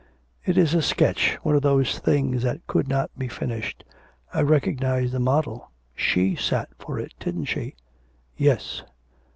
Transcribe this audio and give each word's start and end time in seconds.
'It 0.43 0.57
is 0.57 0.73
a 0.73 0.81
sketch, 0.81 1.35
one 1.43 1.53
of 1.55 1.61
those 1.61 1.99
things 1.99 2.41
that 2.41 2.65
could 2.65 2.87
not 2.87 3.11
be 3.19 3.27
finished.... 3.27 3.83
I 4.33 4.41
recognise 4.41 5.11
the 5.11 5.19
model. 5.19 5.69
She 5.93 6.35
sat 6.35 6.69
for 6.79 6.97
it, 6.97 7.13
didn't 7.19 7.45
she?' 7.45 7.75
'Yes.' 8.35 8.81